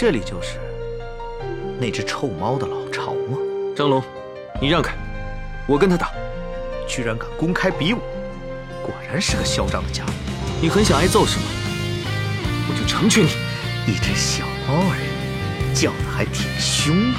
[0.00, 0.60] 这里就是
[1.80, 3.36] 那只臭猫的老巢吗？
[3.74, 4.00] 张龙，
[4.60, 4.96] 你让开，
[5.66, 6.12] 我跟他打。
[6.86, 7.98] 居然敢公开比武，
[8.80, 10.12] 果然是个嚣张的家伙。
[10.62, 11.46] 你很想挨揍是吗？
[12.68, 13.30] 我就成全你。
[13.88, 14.94] 一只小猫儿，
[15.74, 17.18] 叫的还挺凶啊！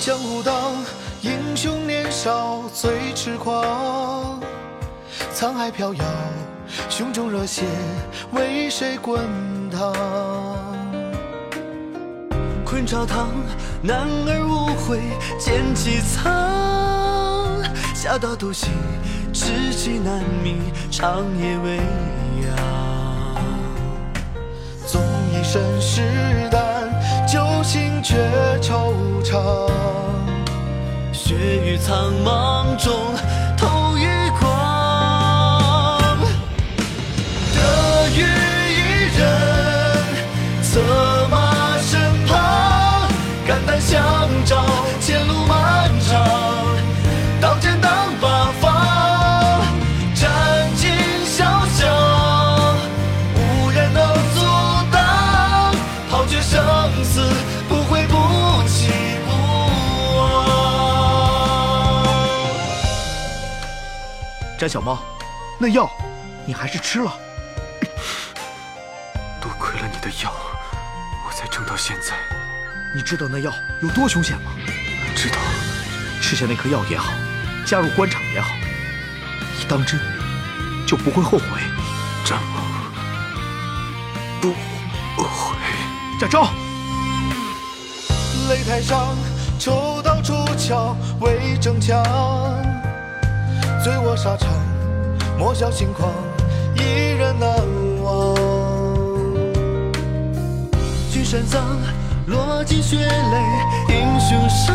[0.00, 0.82] 江湖荡，
[1.20, 4.40] 英雄年少最痴狂。
[5.38, 6.02] 沧海飘摇，
[6.88, 7.62] 胸中热血
[8.32, 9.20] 为谁滚
[9.70, 9.92] 烫？
[12.64, 13.28] 困朝堂，
[13.82, 14.98] 男儿无悔
[15.38, 17.62] 见凄苍。
[17.94, 18.70] 侠盗独行，
[19.30, 20.56] 知己难觅，
[20.90, 22.56] 长夜未央。
[24.86, 25.02] 纵
[25.34, 26.90] 一身是胆，
[27.28, 28.16] 酒醒却
[28.62, 29.70] 惆怅。
[31.12, 32.45] 血雨苍茫
[64.58, 64.98] 詹小猫，
[65.58, 65.90] 那药
[66.46, 67.12] 你还是吃了。
[69.40, 70.32] 多亏了你的药，
[71.26, 72.14] 我才撑到现在。
[72.94, 74.52] 你知道那药有多凶险吗？
[75.14, 75.36] 知道。
[76.22, 77.12] 吃下那颗药也好，
[77.66, 78.48] 加入官场也好，
[79.58, 80.00] 你当真
[80.86, 81.46] 就不会后悔。
[82.24, 82.60] 张某，
[84.40, 85.56] 不悔。
[86.18, 86.48] 展昭，
[88.48, 89.14] 擂台上，
[89.58, 92.02] 抽刀出鞘为争强，
[93.86, 94.50] 醉卧沙场，
[95.38, 96.10] 莫笑轻狂，
[96.74, 97.48] 一人难
[98.02, 98.34] 忘。
[101.08, 101.62] 君山葬，
[102.26, 104.74] 落尽血泪英雄伤。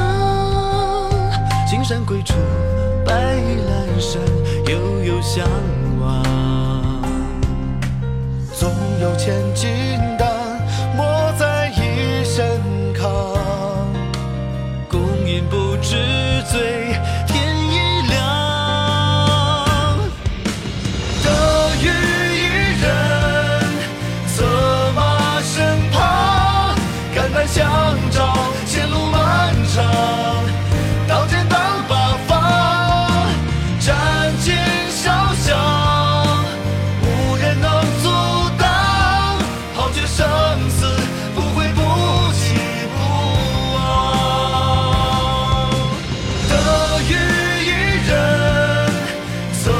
[1.70, 2.36] 青山归处，
[3.06, 4.22] 白衣阑珊，
[4.68, 5.46] 悠悠相
[6.00, 6.24] 望。
[8.54, 8.72] 纵
[9.02, 9.70] 有千金
[47.02, 47.16] 得遇
[47.66, 47.70] 一
[48.08, 48.14] 人，
[49.54, 49.72] 策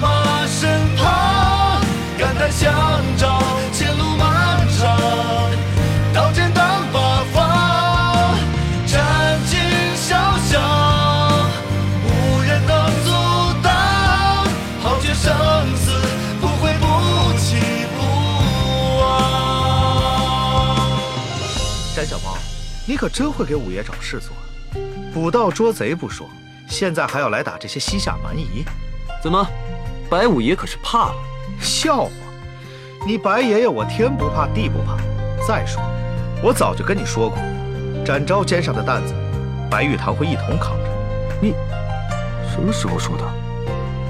[0.00, 1.80] 马身旁，
[2.18, 2.72] 肝胆相
[3.16, 3.42] 照，
[3.72, 4.98] 前路漫长。
[6.14, 8.38] 刀剑挡八方，
[8.86, 9.60] 斩尽
[9.96, 10.16] 潇
[10.48, 10.58] 潇，
[12.04, 12.08] 无
[12.42, 13.10] 人能阻
[13.62, 14.46] 挡。
[14.82, 15.30] 抛却生
[15.76, 15.92] 死，
[16.40, 16.86] 不悔不
[17.38, 17.56] 弃
[17.96, 18.00] 不
[19.00, 19.08] 忘。
[21.94, 22.36] 詹小猫，
[22.86, 24.32] 你可真会给五爷找事做，
[25.12, 26.28] 捕盗捉贼不说，
[26.70, 28.64] 现在还要来打这些西夏蛮夷，
[29.20, 29.44] 怎么，
[30.08, 31.14] 白五爷可是怕了？
[31.60, 32.10] 笑话！
[33.04, 34.96] 你白爷爷我天不怕地不怕。
[35.46, 35.82] 再说，
[36.42, 37.36] 我早就跟你说过，
[38.04, 39.12] 展昭肩上的担子，
[39.68, 40.84] 白玉堂会一同扛着。
[41.42, 41.54] 你
[42.48, 43.24] 什么时候说的？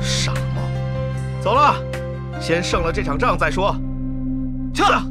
[0.03, 0.60] 傻帽，
[1.42, 1.75] 走了，
[2.41, 3.75] 先胜了这场仗再说。
[4.75, 5.03] 撤了。